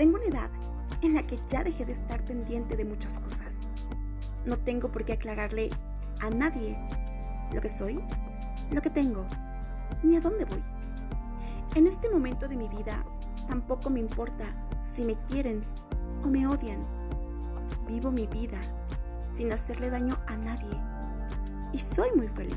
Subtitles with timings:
[0.00, 0.50] Tengo una edad
[1.02, 3.56] en la que ya dejé de estar pendiente de muchas cosas.
[4.46, 5.68] No tengo por qué aclararle
[6.22, 6.74] a nadie
[7.52, 8.00] lo que soy,
[8.70, 9.26] lo que tengo,
[10.02, 10.64] ni a dónde voy.
[11.74, 13.04] En este momento de mi vida
[13.46, 14.46] tampoco me importa
[14.80, 15.60] si me quieren
[16.24, 16.80] o me odian.
[17.86, 18.58] Vivo mi vida
[19.30, 20.80] sin hacerle daño a nadie
[21.74, 22.56] y soy muy feliz.